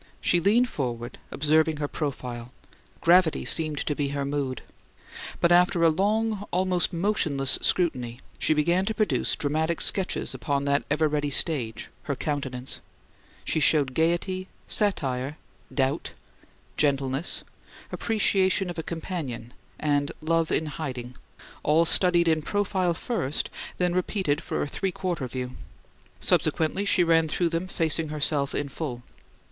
She 0.19 0.39
leaned 0.39 0.67
forward, 0.67 1.19
observing 1.29 1.77
her 1.77 1.87
profile; 1.87 2.51
gravity 3.01 3.45
seemed 3.45 3.77
to 3.85 3.93
be 3.93 4.07
her 4.07 4.25
mood. 4.25 4.63
But 5.39 5.51
after 5.51 5.83
a 5.83 5.91
long, 5.91 6.43
almost 6.49 6.91
motionless 6.91 7.59
scrutiny, 7.61 8.19
she 8.39 8.55
began 8.55 8.83
to 8.87 8.95
produce 8.95 9.35
dramatic 9.35 9.79
sketches 9.79 10.33
upon 10.33 10.65
that 10.65 10.81
ever 10.89 11.07
ready 11.07 11.29
stage, 11.29 11.91
her 12.05 12.15
countenance: 12.15 12.81
she 13.45 13.59
showed 13.59 13.93
gaiety, 13.93 14.47
satire, 14.67 15.37
doubt, 15.71 16.13
gentleness, 16.77 17.43
appreciation 17.91 18.71
of 18.71 18.79
a 18.79 18.81
companion 18.81 19.53
and 19.79 20.11
love 20.19 20.51
in 20.51 20.65
hiding 20.65 21.15
all 21.61 21.85
studied 21.85 22.27
in 22.27 22.41
profile 22.41 22.95
first, 22.95 23.51
then 23.77 23.93
repeated 23.93 24.41
for 24.41 24.63
a 24.63 24.67
"three 24.67 24.91
quarter 24.91 25.27
view." 25.27 25.51
Subsequently 26.19 26.85
she 26.85 27.03
ran 27.03 27.27
through 27.27 27.49
them, 27.49 27.67
facing 27.67 28.09
herself 28.09 28.55
in 28.55 28.67
full. 28.67 29.03